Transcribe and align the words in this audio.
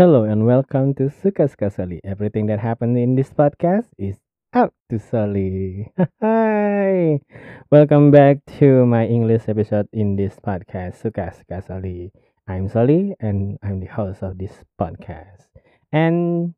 Hello 0.00 0.24
and 0.24 0.46
welcome 0.46 0.94
to 0.94 1.10
Suka 1.10 1.46
Suka 1.46 1.68
Soli. 1.68 2.00
Everything 2.02 2.46
that 2.46 2.58
happened 2.58 2.96
in 2.96 3.16
this 3.16 3.28
podcast 3.28 3.84
is 3.98 4.16
out 4.54 4.72
to 4.88 4.98
Soli. 4.98 5.92
Hi! 6.22 7.20
Welcome 7.70 8.10
back 8.10 8.38
to 8.56 8.86
my 8.86 9.04
English 9.04 9.42
episode 9.46 9.92
in 9.92 10.16
this 10.16 10.40
podcast, 10.40 11.02
Suka 11.02 11.36
Suka 11.36 11.60
Soli. 11.60 12.12
I'm 12.48 12.70
Soli 12.70 13.12
and 13.20 13.58
I'm 13.62 13.80
the 13.80 13.92
host 13.92 14.22
of 14.22 14.38
this 14.38 14.64
podcast. 14.80 15.52
And 15.92 16.54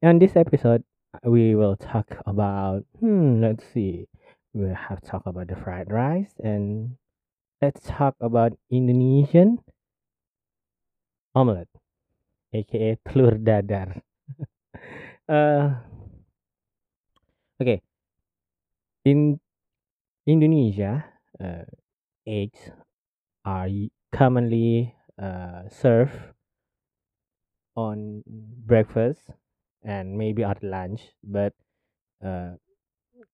on 0.00 0.20
this 0.20 0.36
episode, 0.36 0.84
we 1.24 1.56
will 1.56 1.74
talk 1.74 2.22
about, 2.26 2.84
hmm, 3.00 3.42
let's 3.42 3.64
see, 3.74 4.06
we'll 4.52 4.72
have 4.72 5.02
talk 5.02 5.26
about 5.26 5.48
the 5.48 5.56
fried 5.56 5.90
rice 5.90 6.38
and 6.38 6.94
let's 7.60 7.80
talk 7.82 8.14
about 8.20 8.52
Indonesian 8.70 9.58
omelette 11.34 11.66
aka 12.54 12.96
telur 13.04 13.34
dadar. 13.46 14.00
uh, 15.28 15.74
okay, 17.60 17.82
in 19.04 19.40
Indonesia, 20.26 21.04
uh, 21.40 21.64
eggs 22.26 22.70
are 23.44 23.68
commonly 24.12 24.94
uh, 25.20 25.68
served 25.68 26.16
on 27.76 28.22
breakfast 28.66 29.30
and 29.82 30.16
maybe 30.16 30.42
at 30.44 30.62
lunch, 30.62 31.12
but 31.22 31.52
uh, 32.24 32.52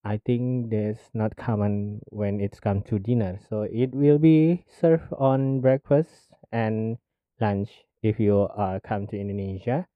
I 0.04 0.18
think 0.18 0.70
that's 0.70 1.10
not 1.14 1.36
common 1.36 2.00
when 2.10 2.40
it's 2.40 2.60
come 2.60 2.82
to 2.84 2.98
dinner. 2.98 3.38
So 3.48 3.62
it 3.62 3.94
will 3.94 4.18
be 4.18 4.64
served 4.66 5.12
on 5.12 5.60
breakfast 5.60 6.32
and 6.52 6.98
lunch 7.40 7.70
if 8.02 8.18
you 8.18 8.48
uh, 8.56 8.80
come 8.82 9.06
to 9.08 9.18
Indonesia, 9.18 9.86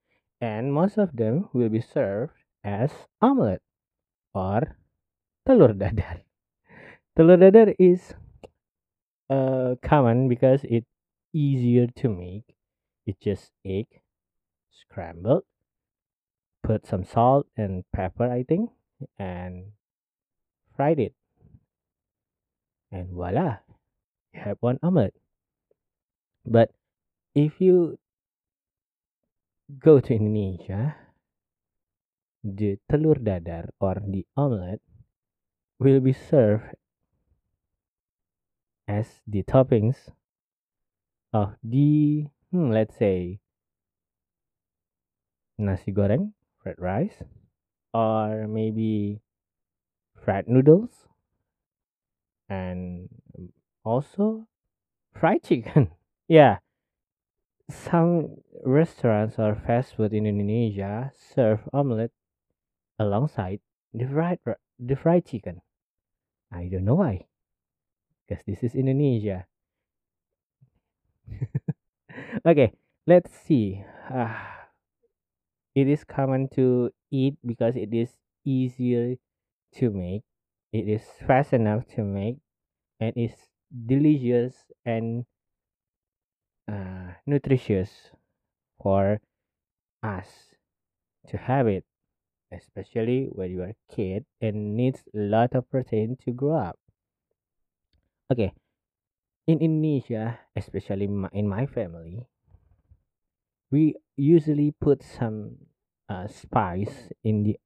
and 0.41 0.73
most 0.73 0.99
of 0.99 1.17
them 1.17 1.49
will 1.53 1.69
be 1.69 1.81
served 1.81 2.33
as 2.63 2.91
omelette 3.21 3.63
or 4.35 4.77
telur 5.49 5.73
dadar. 5.73 6.21
Telur 7.17 7.39
dadar 7.39 7.75
is 7.79 8.15
uh, 9.31 9.77
common 9.83 10.29
because 10.29 10.61
it's 10.65 10.91
easier 11.33 11.87
to 11.97 12.09
make. 12.09 12.57
It's 13.07 13.21
just 13.21 13.53
egg 13.65 13.87
scrambled, 14.73 15.45
put 16.63 16.87
some 16.87 17.05
salt 17.05 17.47
and 17.57 17.85
pepper, 17.93 18.31
I 18.31 18.43
think, 18.43 18.71
and 19.19 19.73
fried 20.77 20.99
it, 20.99 21.15
and 22.91 23.09
voila, 23.11 23.59
you 24.33 24.41
have 24.41 24.57
one 24.61 24.79
omelette. 24.83 25.15
But 26.47 26.71
if 27.35 27.61
you 27.61 27.99
go 29.79 30.01
to 30.01 30.15
Indonesia, 30.15 30.95
the 32.45 32.79
telur 32.91 33.19
dadar 33.19 33.71
or 33.81 33.97
the 34.07 34.27
omelette 34.37 34.83
will 35.79 36.01
be 36.01 36.13
served 36.13 36.77
as 38.87 39.21
the 39.27 39.43
toppings 39.43 40.13
of 41.33 41.57
the 41.65 42.27
hmm, 42.53 42.71
let's 42.71 42.97
say 42.97 43.41
nasi 45.59 45.93
goreng, 45.93 46.33
fried 46.63 46.79
rice, 46.79 47.23
or 47.93 48.47
maybe 48.47 49.21
fried 50.23 50.47
noodles, 50.49 51.09
and 52.49 53.09
also 53.85 54.47
fried 55.13 55.43
chicken. 55.43 55.91
yeah, 56.29 56.59
some 57.71 58.37
restaurants 58.65 59.39
or 59.39 59.55
fast 59.55 59.97
food 59.97 60.13
in 60.15 60.27
Indonesia 60.27 61.13
serve 61.15 61.61
omelette 61.73 62.13
alongside 62.99 63.61
the 63.95 64.07
fried 64.07 64.41
ri- 64.45 64.63
the 64.79 64.97
fried 64.97 65.27
chicken. 65.27 65.63
I 66.53 66.69
don't 66.69 66.85
know 66.85 66.97
why, 66.97 67.27
because 68.27 68.45
this 68.47 68.63
is 68.63 68.75
Indonesia. 68.75 69.47
okay, 72.47 72.73
let's 73.07 73.31
see. 73.47 73.85
Ah, 74.11 74.69
it 75.75 75.89
is 75.89 76.05
common 76.05 76.49
to 76.49 76.91
eat 77.11 77.37
because 77.45 77.77
it 77.77 77.93
is 77.93 78.11
easier 78.45 79.17
to 79.75 79.91
make. 79.91 80.23
It 80.73 80.89
is 80.89 81.03
fast 81.27 81.53
enough 81.53 81.87
to 81.95 82.03
make, 82.03 82.37
and 83.01 83.13
it's 83.17 83.49
delicious 83.87 84.55
and 84.85 85.27
uh, 86.69 87.15
nutritious 87.27 88.11
for 88.81 89.21
us 90.03 90.55
to 91.29 91.37
have 91.37 91.67
it, 91.67 91.85
especially 92.53 93.29
when 93.33 93.51
you 93.51 93.63
are 93.63 93.75
a 93.75 93.95
kid 93.95 94.25
and 94.41 94.77
needs 94.77 95.03
a 95.15 95.19
lot 95.19 95.55
of 95.55 95.69
protein 95.71 96.17
to 96.25 96.33
grow 96.33 96.57
up. 96.57 96.79
Okay, 98.31 98.53
in 99.47 99.61
Indonesia, 99.61 100.41
especially 100.57 101.05
in 101.33 101.49
my 101.49 101.67
family, 101.67 102.27
we 103.71 103.95
usually 104.17 104.73
put 104.81 105.03
some 105.03 105.57
uh, 106.09 106.27
spice 106.29 107.11
in 107.23 107.43
the 107.43 107.59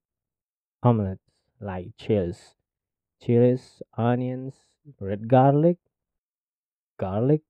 omelets 0.83 1.23
like 1.61 1.91
chilies, 1.97 2.55
chilies, 3.23 3.83
onions, 3.97 4.55
red 5.01 5.29
garlic, 5.29 5.79
garlic, 6.99 7.43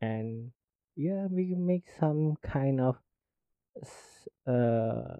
and 0.00 0.52
yeah, 0.96 1.26
we 1.30 1.54
make 1.54 1.84
some 2.00 2.36
kind 2.42 2.80
of 2.80 2.96
uh 4.46 5.16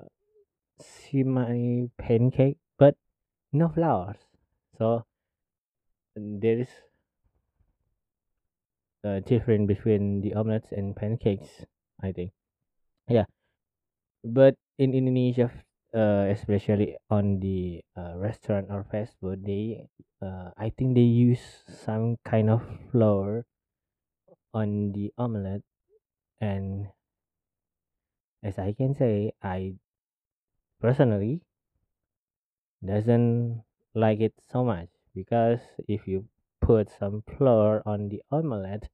semi 0.81 1.89
pancake, 1.99 2.59
but 2.79 2.97
no 3.53 3.69
flours. 3.71 4.19
So 4.79 5.07
there 6.17 6.59
is 6.59 6.69
a 9.05 9.21
difference 9.23 9.67
between 9.67 10.21
the 10.21 10.35
omelets 10.35 10.71
and 10.73 10.95
pancakes. 10.95 11.65
I 12.03 12.13
think. 12.13 12.33
Yeah, 13.09 13.27
but 14.25 14.57
in 14.79 14.93
Indonesia, 14.95 15.51
uh, 15.95 16.29
especially 16.31 16.97
on 17.11 17.41
the 17.41 17.81
uh, 17.97 18.17
restaurant 18.19 18.69
or 18.71 18.85
fast 18.85 19.17
food, 19.21 19.45
they 19.45 19.89
uh, 20.23 20.51
I 20.57 20.71
think 20.77 20.95
they 20.95 21.07
use 21.09 21.43
some 21.69 22.17
kind 22.25 22.51
of 22.51 22.63
flour 22.93 23.47
on 24.57 24.93
the 24.93 25.13
omelette, 25.19 25.61
and 26.41 26.89
as 28.43 28.59
I 28.59 28.73
can 28.73 28.95
say, 28.97 29.33
I 29.43 29.75
personally 30.81 31.43
doesn't 32.81 33.63
like 33.95 34.21
it 34.21 34.33
so 34.51 34.65
much 34.65 34.89
because 35.15 35.61
if 35.87 36.09
you 36.09 36.25
put 36.63 36.89
some 36.89 37.23
flour 37.37 37.83
on 37.85 38.09
the 38.09 38.23
omelette, 38.33 38.89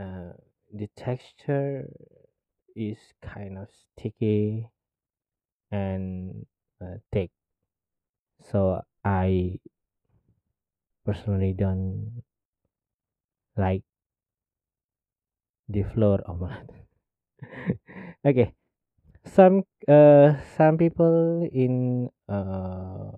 uh, 0.00 0.32
the 0.72 0.88
texture 0.96 1.84
is 2.74 2.96
kind 3.20 3.58
of 3.58 3.68
sticky 3.68 4.70
and 5.70 6.46
uh, 6.80 6.96
thick. 7.12 7.30
So 8.50 8.80
I 9.04 9.60
personally 11.04 11.52
don't 11.52 12.22
like 13.56 13.82
the 15.72 15.82
floor 15.82 16.20
flour 16.20 16.20
omelette. 16.30 16.70
okay, 18.24 18.52
some 19.24 19.64
uh 19.88 20.36
some 20.56 20.76
people 20.76 21.48
in 21.52 22.08
uh 22.28 23.16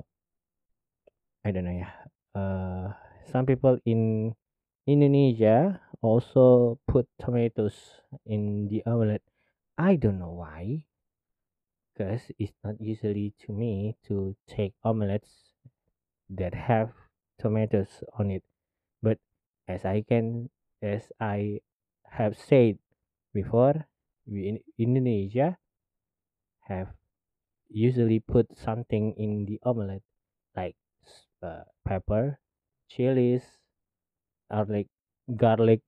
I 1.45 1.51
don't 1.51 1.67
know 1.67 1.77
yeah 1.77 1.93
uh 2.39 2.95
some 3.27 3.47
people 3.47 3.79
in 3.85 4.33
Indonesia 4.87 5.81
also 6.05 6.79
put 6.87 7.09
tomatoes 7.19 8.05
in 8.27 8.69
the 8.69 8.85
omelette. 8.87 9.25
I 9.81 9.97
don't 9.97 10.21
know 10.21 10.31
why, 10.31 10.85
because 11.91 12.31
it's 12.39 12.53
not 12.63 12.79
usually 12.79 13.35
to 13.47 13.53
me 13.53 13.97
to 14.07 14.37
take 14.47 14.75
omelets 14.85 15.57
that 16.31 16.55
have 16.55 16.93
tomatoes 17.41 18.05
on 18.19 18.31
it. 18.31 18.45
But 19.03 19.19
as 19.67 19.85
I 19.85 20.05
can, 20.07 20.51
as 20.83 21.11
I 21.19 21.65
have 22.15 22.39
said 22.39 22.79
before, 23.35 23.87
we 24.27 24.49
in 24.49 24.59
Indonesia 24.79 25.59
have 26.69 26.89
usually 27.69 28.21
put 28.21 28.47
something 28.57 29.15
in 29.19 29.45
the 29.47 29.59
omelette 29.65 30.07
like 30.57 30.77
uh, 31.43 31.65
pepper, 31.85 32.39
chilies, 32.89 33.43
or 34.51 34.65
like 34.69 34.89
garlic, 35.37 35.81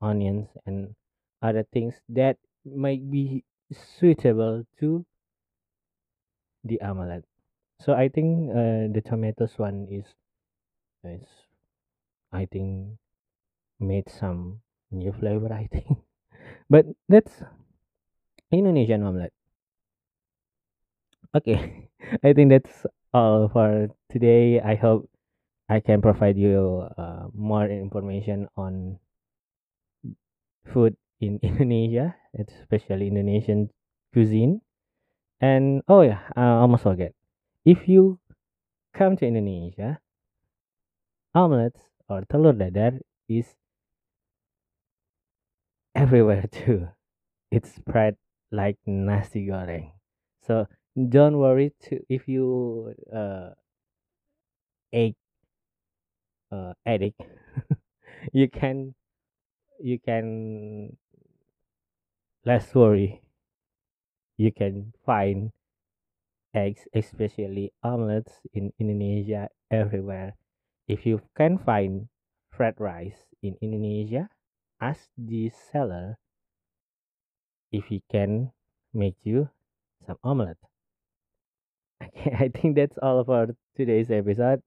onions, 0.00 0.48
and 0.66 0.94
other 1.42 1.64
things 1.72 1.94
that 2.08 2.38
might 2.64 3.10
be 3.10 3.44
suitable 3.72 4.64
to 4.80 5.04
the 6.64 6.80
omelette. 6.80 7.24
So 7.80 7.92
I 7.92 8.08
think 8.08 8.50
uh, 8.50 8.88
the 8.90 9.02
tomatoes 9.04 9.58
one 9.58 9.86
is 9.90 10.06
is 11.04 11.28
I 12.32 12.46
think 12.46 12.98
made 13.78 14.08
some 14.10 14.60
new 14.90 15.12
flavor. 15.12 15.52
I 15.52 15.66
think, 15.72 15.98
but 16.70 16.86
let's 17.08 17.42
Indonesian 18.50 19.02
omelette. 19.02 19.32
Okay, 21.34 21.88
I 22.24 22.32
think 22.32 22.50
that's 22.50 22.86
all 23.12 23.48
for 23.48 23.88
today. 24.10 24.60
I 24.60 24.74
hope 24.74 25.08
I 25.68 25.80
can 25.80 26.00
provide 26.00 26.36
you 26.36 26.88
uh, 26.96 27.28
more 27.34 27.68
information 27.68 28.48
on 28.56 28.98
food 30.72 30.96
in 31.20 31.38
Indonesia, 31.42 32.16
especially 32.32 33.08
Indonesian 33.08 33.68
cuisine. 34.12 34.60
And 35.40 35.82
oh 35.88 36.02
yeah, 36.02 36.24
I 36.34 36.64
almost 36.64 36.82
forget. 36.82 37.12
If 37.64 37.86
you 37.86 38.18
come 38.94 39.16
to 39.20 39.26
Indonesia, 39.26 40.00
omelets 41.34 41.92
or 42.08 42.24
telur 42.24 42.56
dadar 42.56 42.98
is 43.28 43.57
everywhere 45.98 46.46
too. 46.52 46.88
It's 47.50 47.74
spread 47.74 48.14
like 48.52 48.78
nasi 48.86 49.46
goreng. 49.50 49.90
So 50.46 50.66
don't 50.94 51.38
worry 51.38 51.74
to 51.90 51.98
if 52.08 52.28
you 52.28 52.94
uh 53.12 53.58
egg 54.92 55.14
uh 56.52 56.72
addict, 56.86 57.20
you 58.32 58.48
can 58.48 58.94
you 59.82 59.98
can 59.98 60.96
less 62.46 62.74
worry. 62.74 63.22
You 64.38 64.52
can 64.52 64.94
find 65.04 65.50
eggs, 66.54 66.86
especially 66.94 67.72
omelets 67.82 68.38
in 68.54 68.72
Indonesia 68.78 69.50
everywhere. 69.70 70.38
If 70.86 71.04
you 71.04 71.20
can 71.34 71.58
find 71.58 72.06
fried 72.54 72.78
rice 72.78 73.26
in 73.42 73.58
Indonesia, 73.60 74.30
ask 74.80 75.08
the 75.16 75.50
seller 75.50 76.18
if 77.72 77.84
he 77.86 78.02
can 78.10 78.52
make 78.94 79.16
you 79.24 79.48
some 80.06 80.16
omelet. 80.24 80.58
Okay, 82.02 82.34
I 82.38 82.48
think 82.48 82.76
that's 82.76 82.98
all 82.98 83.24
for 83.24 83.54
today's 83.76 84.10
episode. 84.10 84.62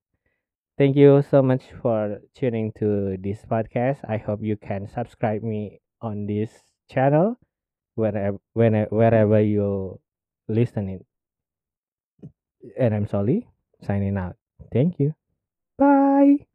Thank 0.77 0.95
you 0.95 1.23
so 1.29 1.41
much 1.41 1.63
for 1.81 2.19
tuning 2.35 2.71
to 2.79 3.17
this 3.19 3.45
podcast. 3.45 3.99
I 4.07 4.17
hope 4.17 4.41
you 4.41 4.57
can 4.57 4.87
subscribe 4.87 5.43
me 5.43 5.79
on 6.01 6.25
this 6.25 6.49
channel 6.89 7.37
wherever 7.95 8.37
whenever 8.53 8.89
wherever 8.95 9.41
you 9.41 9.99
listening. 10.47 11.05
And 12.77 12.93
I'm 12.93 13.07
Soli 13.07 13.47
signing 13.83 14.17
out. 14.17 14.35
Thank 14.71 14.99
you. 14.99 15.13
Bye. 15.77 16.50